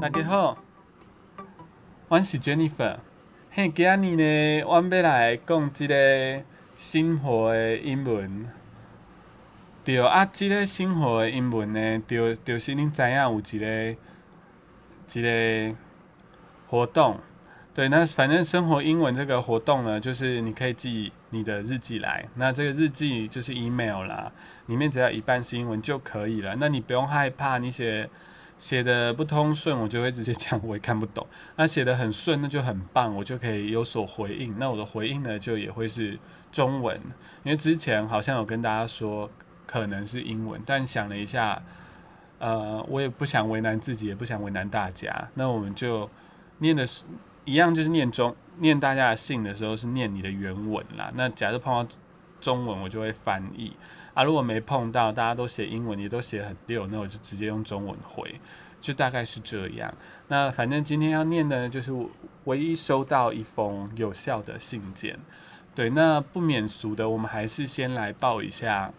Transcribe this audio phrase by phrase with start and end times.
[0.00, 0.56] 大家好，
[2.08, 2.96] 我是 Jennifer。
[3.50, 6.42] 嘿，今日呢，我要来讲一个
[6.74, 8.48] 生活的英文。
[9.84, 13.96] 对啊，即个生活的英文呢，就就是恁知影有一个
[15.12, 15.22] 一
[15.70, 15.76] 个
[16.68, 17.20] 活动。
[17.74, 22.26] 对，那反正生活英文这个活动呢，就是你可以记你的日记来。
[22.36, 24.32] 那这个日记就是 email 啦，
[24.64, 26.56] 里面只要一半是英文就可以了。
[26.58, 28.08] 那你不用害怕，你写
[28.60, 31.26] 写的不通顺，我就会直接讲我也看不懂。
[31.56, 34.54] 那写的很顺，那就很棒，我就可以有所回应。
[34.56, 36.16] 那我的回应呢，就也会是
[36.52, 36.96] 中文，
[37.42, 39.28] 因为之前好像有跟大家说
[39.66, 41.60] 可能是英文，但想了一下，
[42.38, 46.08] 呃，我也不想为难自己，也不想为难大家，那我们就
[46.58, 47.04] 念的是。
[47.46, 51.10] 一样就是念中念大家的信的时候是念你的原文啦。
[51.16, 51.90] 那假设碰到
[52.38, 53.72] 中文，我就会翻译
[54.14, 54.24] 啊。
[54.24, 58.40] 如果没碰到，大家都写英文，也都写很溜，那我就直接用中文回，
[58.80, 59.92] 就大概是这样。
[60.28, 61.92] 那反正今天要念的，就是
[62.44, 65.18] 唯一收到一封有效的信件。
[65.74, 68.92] 对，那不免俗的，我们还是先来报一下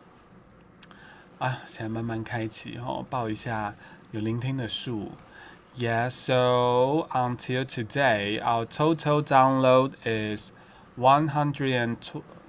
[1.39, 3.75] 啊，现在慢慢开启哦，报一下
[4.11, 5.11] 有聆听的数。
[5.73, 10.51] Yeah, so until today, our total download is
[10.97, 11.97] 123, 123, and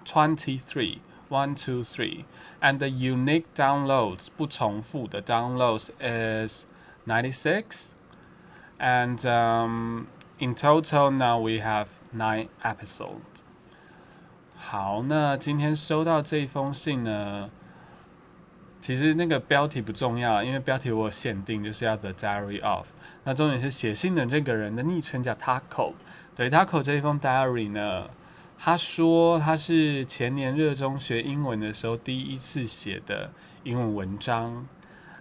[0.04, 0.98] twenty-three.
[1.31, 6.66] the unique downloads 不重复的 downloads is
[7.05, 7.91] 96,
[8.80, 10.08] and um,
[10.39, 13.44] in total now we have nine episodes.
[14.55, 17.50] 好，那今天收到这封信呢？
[18.80, 22.88] 其实那个标题不重要，因为标题我有限定，就是要 The Diary of。
[23.23, 25.94] 那重点是写信的这个人的昵称叫 Taco。
[26.36, 28.08] 对 Taco 这一封 Diary 呢，
[28.64, 33.32] 他说他是前年热衷学英文的时候第一次写的
[33.64, 34.69] 英文文章。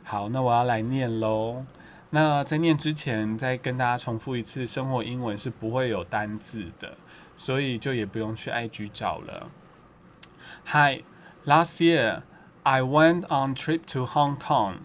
[0.03, 1.65] 好，那我要来念喽。
[2.11, 6.95] 那在念之前，再跟大家重复一次，生活英文是不会有单字的，
[7.35, 9.49] 所以就也不用去 IG 找了。
[10.67, 12.21] Hi，last year。
[12.61, 14.81] I went on trip to Hong Kong,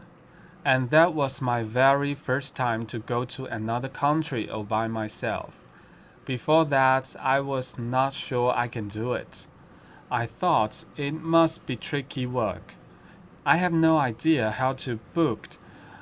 [0.64, 5.50] and that was my very first time to go to another country all by myself.
[6.26, 9.46] Before that, I was not sure I can do it.
[10.10, 12.74] I thought it must be tricky work.
[13.46, 15.50] I have no idea how to book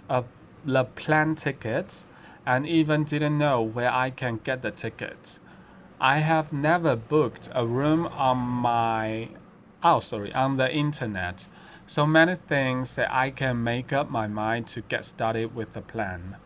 [0.08, 0.24] a,
[0.64, 2.04] the plane ticket
[2.46, 5.38] and even didn't know where I can get the ticket.
[6.00, 9.28] I have never booked a room on my
[9.82, 11.46] oh sorry on the internet
[11.86, 15.82] so many things that I can make up my mind to get started with the
[15.82, 16.36] plan.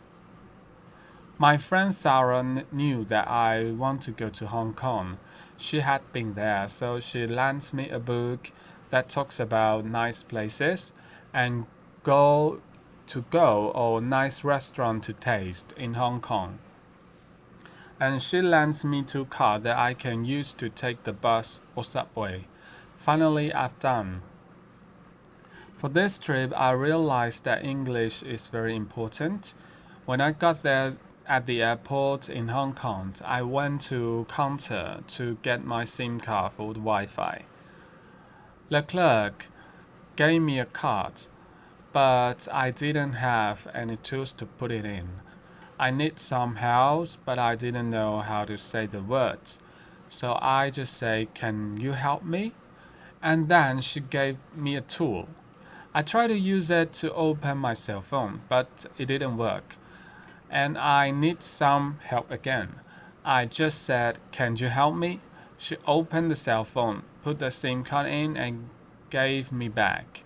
[1.40, 5.18] My friend Sarah knew that I want to go to Hong Kong.
[5.56, 8.50] She had been there, so she lends me a book
[8.88, 10.92] that talks about nice places
[11.32, 11.66] and
[12.02, 12.60] go
[13.06, 16.58] to go or nice restaurant to taste in Hong Kong.
[18.00, 21.84] And she lends me two cards that I can use to take the bus or
[21.84, 22.48] subway.
[22.96, 24.22] Finally, I've done.
[25.78, 29.54] For this trip, I realized that English is very important.
[30.04, 30.96] When I got there
[31.28, 36.54] at the airport in Hong Kong, I went to counter to get my SIM card
[36.54, 37.44] for the Wi-Fi.
[38.70, 39.48] The clerk
[40.16, 41.26] gave me a card,
[41.92, 45.20] but I didn't have any tools to put it in.
[45.78, 49.60] I need some help, but I didn't know how to say the words.
[50.08, 52.52] So I just say, "Can you help me?"
[53.22, 55.28] And then she gave me a tool.
[55.94, 59.76] I tried to use it to open my cell phone, but it didn't work.
[60.50, 62.80] And I need some help again.
[63.24, 65.20] I just said, Can you help me?
[65.58, 68.70] She opened the cell phone, put the SIM card in, and
[69.10, 70.24] gave me back.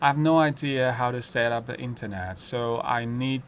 [0.00, 3.42] I have no idea how to set up the internet, so I need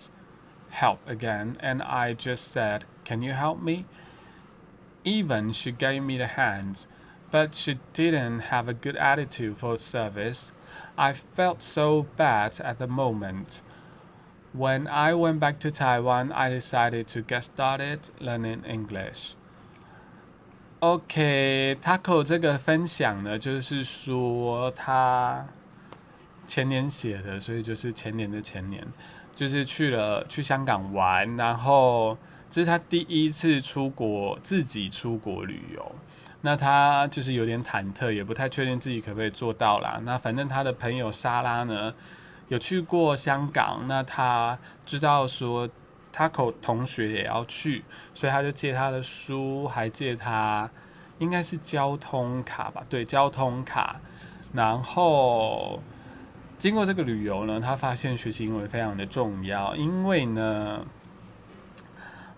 [0.71, 1.57] help again.
[1.61, 3.87] And I just said, Can you help me?
[5.05, 6.87] Even she gave me the hands,
[7.31, 10.53] but she didn't have a good attitude for service.
[10.99, 13.63] I felt so bad at the moment.
[14.53, 19.35] When I went back to Taiwan, I decided to get started learning English.
[20.81, 25.47] OK，Taco 这个分享呢，就是说他
[26.47, 28.85] 前年写的，所以就是前年的前年，
[29.35, 32.19] 就是去了去香港玩，然后
[32.49, 35.95] 这是他第一次出国，自己出国旅游。
[36.41, 40.01] 那他就是有点忐忑，也不太确定自己可不可以做到啦。
[40.05, 41.95] 那反正他的朋友莎拉呢，
[42.51, 45.69] 有去过香港，那他知道说
[46.13, 50.69] 他口同学也要去，所以他就借他的书，还借他
[51.19, 52.85] 应该是交通卡吧？
[52.89, 54.01] 对，交通卡。
[54.53, 55.81] 然后
[56.59, 60.85] 经过这个旅游呢，他发现学习英文非常的重要，因为呢，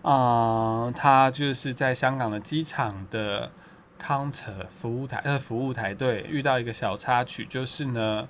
[0.02, 3.50] 啊，他就是在香港的机场的
[3.98, 8.28] counter 服务台呃服务台对遇到一个小插曲，就是呢，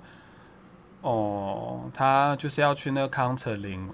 [1.03, 3.89] 哦，他就是要去那个 counter 领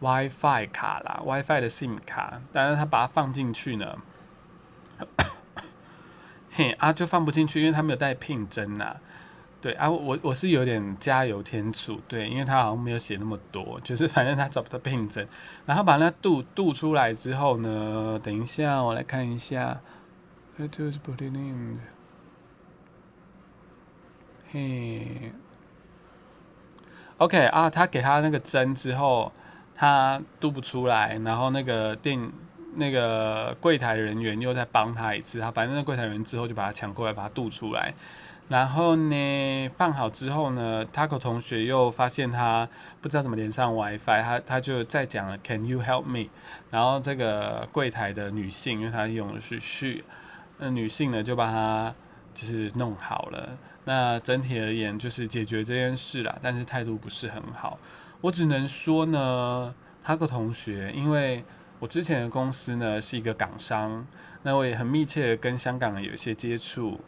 [0.00, 3.98] WiFi 卡啦，WiFi 的 SIM 卡，但是他把它放进去呢，
[6.52, 8.96] 嘿啊就放不进去，因为他没有带 pin 针呐。
[9.60, 15.26] 对啊，我我是有点加油添醋，对，因为他好像没有写那么多，就是反正他找不到 PIN 针，
[15.64, 19.80] 然后把那度度出来之后呢，等一下我来看一下
[20.58, 21.80] ，it was put in，
[24.52, 25.32] 嘿
[27.18, 29.32] ，OK 啊，他给他那个针之后，
[29.74, 32.30] 他度不出来，然后那个店
[32.74, 37.94] 那个柜台人员又再帮他一次，他反正那柜台人员之后就把他抢过来，把他度出来。
[38.48, 42.68] 然后呢，放好之后呢，Taco 同学又发现他
[43.00, 46.28] 不知道怎么连上 WiFi，他他就再讲了 Can you help me？
[46.70, 50.04] 然后这个柜台的女性，因为她用的是 she，
[50.58, 51.92] 那女性呢就把他
[52.34, 53.58] 就是弄好了。
[53.86, 57.78] 那整体而言就是解决这件事了，但是态度不是很好。
[58.20, 61.44] 我只能说呢他个同学，因为
[61.78, 64.06] 我之前的公司呢是一个港商，
[64.42, 67.00] 那我也很密切的跟香港人有一些接触。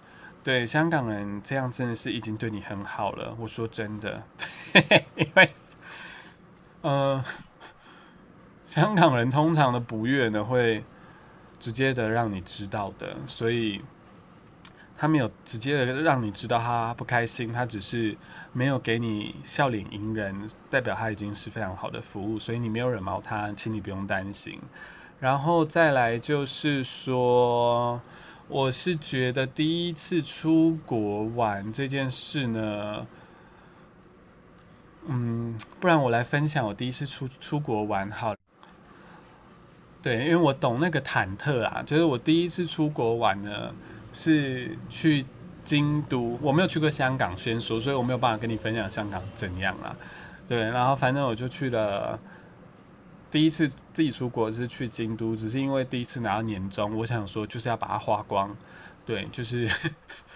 [0.45, 3.37] 对香港人这样真的是已经对你很好了。
[3.39, 4.23] 我说真的，
[5.17, 5.51] 因为，
[6.81, 7.23] 呃，
[8.65, 10.85] 香港人通常的不悦呢会
[11.59, 13.83] 直接的让你知道的，所以
[14.99, 18.15] 他没有直接的让你知道他不开心，他只是
[18.53, 24.61] 没有给你笑脸迎人，代表他已经是非常好的服务，所以你没有惹毛他，请你不用担心。
[25.21, 28.01] 然后再来就是说。
[28.51, 33.07] 我是觉得第一次出国玩这件事呢，
[35.07, 38.35] 嗯，不然我来分享我第一次出出国玩好。
[40.01, 43.75] 对，因为我懂那个忐忑啊，就是我第一次出国玩呢
[44.19, 45.25] 是去
[45.63, 49.95] 京都，我没有去过香港，先说，所以我没有办法跟你分享香港怎样啦。
[50.49, 52.19] 对，然后反正我就去了。
[53.31, 58.57] 第一次自己出国是去京都，只是因为第一次拿到年终，我想说就是要把它花光，
[59.07, 59.71] 对，就是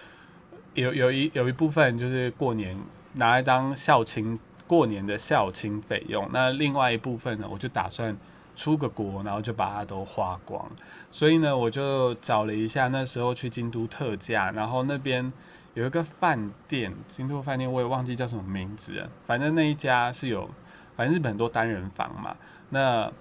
[0.75, 2.77] 有有一有一部分就是过年
[3.15, 8.15] 拿来当校庆过年的校庆费用，那另外一部分呢，我就打算
[8.55, 10.69] 出个国，然后就把它都花光，
[11.09, 15.31] 所以呢，我就找了一下那时候去京都特价，然后那边
[15.73, 20.49] 有一个饭店，京都饭店我也忘记叫什么名字，反正那一家是有，
[20.95, 22.35] 反正日本很多单人房嘛。
[22.69, 23.11] 那，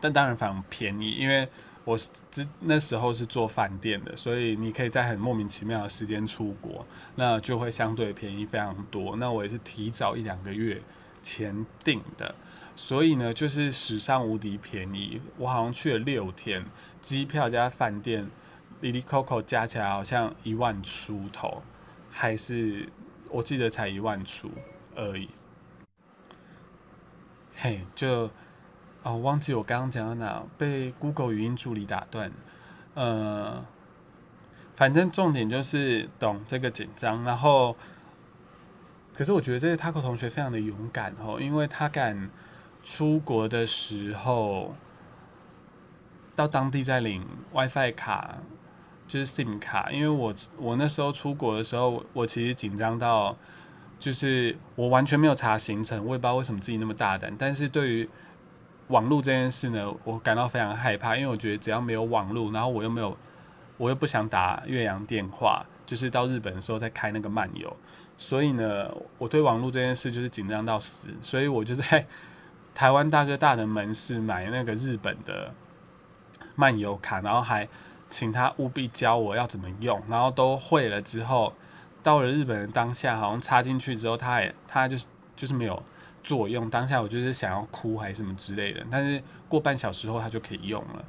[0.00, 1.46] 但当然非常便宜，因为
[1.84, 6.86] 我是之那时候是做饭店的，所以你可以在很莫名其妙的时间出国，
[7.16, 9.16] 那就会相对便宜非常多。
[9.16, 10.80] 那我也是提早一两个月
[11.22, 12.34] 前订的，
[12.78, 15.20] 所以呢，就是史上无敌便宜。
[15.36, 16.64] 我好像去了六天，
[17.00, 18.30] 机票加饭店，
[18.80, 21.60] 里里扣扣加起来好像一万出头，
[22.08, 22.88] 还是
[23.30, 24.48] 我记得才一万出
[24.94, 25.28] 而已。
[27.56, 28.30] 嘿，就。
[29.02, 32.30] 哦，忘记我刚刚讲到哪，被 Google 语音助理打断。
[32.94, 33.64] 呃，
[34.76, 37.76] 反正重点就是懂这个紧张，然后，
[39.14, 42.28] 可是我觉得这个 Taco 同学非常的勇敢哦，因为他敢
[42.88, 44.74] 出国的时候
[46.34, 48.38] 到当地再领 WiFi 卡，
[49.06, 49.92] 就是 SIM 卡。
[49.92, 53.36] 因为我我那时候出国的时候，我其实紧张到，
[53.98, 58.08] 就是我完全没有查行程，我也不知道为什么自己那么大胆，但是对于
[58.86, 63.14] 网络这件事呢，我感到非常害怕，因为我觉得只要没有网络，然后我又没有，
[63.76, 67.76] 我又不想打岳阳电话，就是到日本的时候再开那个漫游，
[68.16, 72.06] 所以呢，我对网络这件事就是紧张到死，所以我就在
[72.78, 75.52] 台湾大哥大的门市买那个日本的
[76.54, 77.68] 漫游卡，然后还
[78.08, 81.52] 请他务必教我要怎么用，然后都会了之后，
[82.04, 85.82] 到了日本的当下，好像插进去之后，他也他就是就是没有。
[86.22, 91.04] 作用当下我就是想要哭还是什么之类的，但是过半小时后他就可以用了，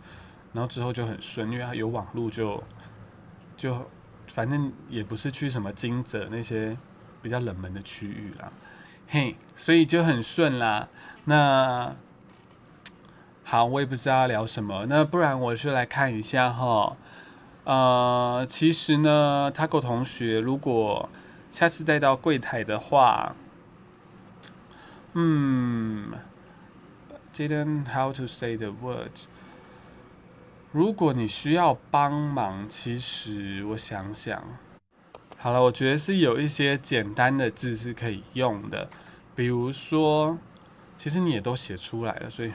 [0.53, 2.63] 然后之后就很顺，因为它有网络就
[3.57, 3.85] 就
[4.27, 6.77] 反正也不是去什么金泽那些
[7.21, 8.49] 比较冷门的区域啦，
[9.09, 10.88] 嘿，所以就很顺啦。
[11.29, 11.95] 那
[13.43, 16.98] 好，我也不知道聊什么，那不然我就来看一下哈。
[17.65, 21.07] 呃，其实呢，Taco 同学如果
[21.51, 23.36] 下次再到柜台的话。
[25.13, 26.13] 嗯
[27.33, 29.25] ，didn't how to say the words。
[30.71, 34.43] 如果你需要帮忙，其实我想想，
[35.38, 38.89] 好了，我觉得是有一些简单的字是可以用的，
[39.36, 40.38] 比如说，
[40.99, 42.51] 其实你也都写出来了，所以，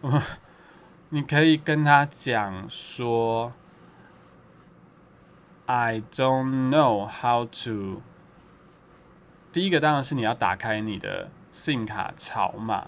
[1.10, 3.52] 你可以跟他讲说
[5.66, 8.00] ，I don't know how to。
[9.52, 12.86] 第一个当然是你要打开你的 SIM 卡槽嘛。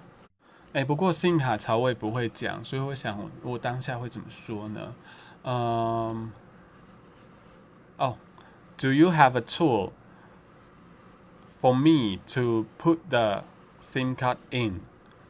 [0.72, 4.94] 哎，不过 SIM 卡槽我也不会讲，所以我想我当下会怎么说呢？
[5.42, 6.32] 嗯，
[7.99, 8.16] 哦
[8.78, 9.90] ，Do you have a tool
[11.60, 13.44] for me to put the
[13.80, 14.80] SIM card in？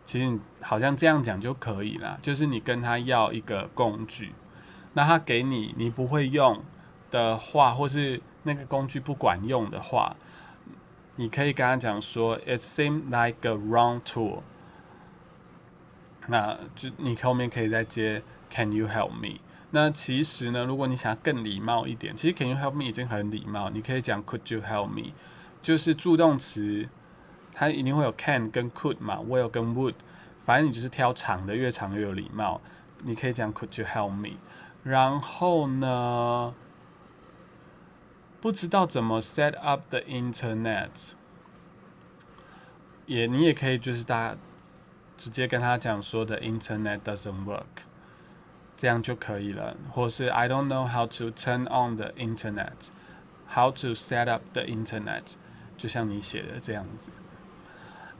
[0.04, 4.32] 其实好像这样讲就可以了，就是你跟他要一个工具，
[4.94, 6.64] 那他给你你不会用
[7.12, 10.16] 的话，或是那个工具不管用的话，
[11.14, 14.40] 你可以跟他讲说，It seems like a wrong tool。
[16.26, 19.38] 那就你后面可以再接 Can you help me？
[19.70, 25.12] 那其实呢，如果你想更礼貌一点，其实 Can you help me 已经很礼貌，你可以讲 Could you help me？
[25.62, 26.88] 就是助动词。
[27.60, 29.92] 它一定会有 can 跟 could 嘛，will 跟 would，
[30.44, 32.58] 反正你就是挑长的，越长越有礼貌。
[33.02, 34.38] 你可以讲 Could you help me？
[34.82, 36.54] 然后呢，
[38.40, 41.12] 不知道怎么 set up the internet，
[43.04, 44.36] 也你也可以就是大家
[45.18, 47.84] 直接跟他讲说的 internet doesn't work，
[48.74, 49.76] 这样就可以了。
[49.92, 55.34] 或是 I don't know how to turn on the internet，how to set up the internet，
[55.76, 57.10] 就像你写的这样子。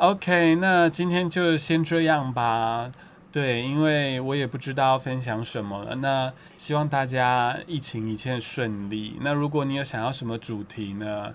[0.01, 2.91] OK，那今天就先这样吧。
[3.31, 5.97] 对，因为我也不知道分享什么了。
[5.97, 9.19] 那希望大家疫情一切顺利。
[9.21, 11.35] 那如果你有想要什么主题呢，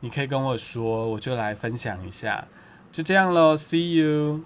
[0.00, 2.46] 你可以跟我说，我就来分享一下。
[2.90, 4.40] 就这样喽，See you。